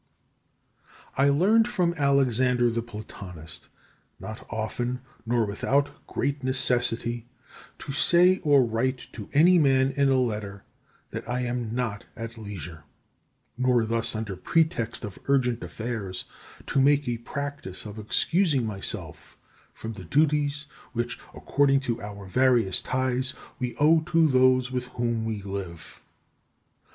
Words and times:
12. 1.13 1.27
I 1.29 1.29
learned 1.31 1.67
from 1.67 1.93
Alexander 1.93 2.71
the 2.71 2.81
Platonist 2.81 3.69
not 4.19 4.47
often 4.49 4.99
nor 5.27 5.45
without 5.45 5.89
great 6.07 6.43
necessity 6.43 7.27
to 7.77 7.91
say, 7.91 8.39
or 8.39 8.63
write 8.63 9.05
to 9.13 9.29
any 9.31 9.59
man 9.59 9.91
in 9.91 10.09
a 10.09 10.17
letter, 10.17 10.63
that 11.11 11.29
I 11.29 11.41
am 11.41 11.75
not 11.75 12.05
at 12.17 12.35
leisure; 12.35 12.83
nor 13.59 13.85
thus, 13.85 14.15
under 14.15 14.35
pretext 14.35 15.05
of 15.05 15.19
urgent 15.27 15.61
affairs, 15.61 16.25
to 16.65 16.81
make 16.81 17.07
a 17.07 17.19
practice 17.19 17.85
of 17.85 17.99
excusing 17.99 18.65
myself 18.65 19.37
from 19.71 19.93
the 19.93 20.05
duties 20.05 20.65
which, 20.93 21.19
according 21.35 21.79
to 21.81 22.01
our 22.01 22.25
various 22.25 22.81
ties, 22.81 23.35
we 23.59 23.75
owe 23.75 23.99
to 24.07 24.27
those 24.27 24.71
with 24.71 24.87
whom 24.97 25.25
we 25.25 25.43
live. 25.43 26.01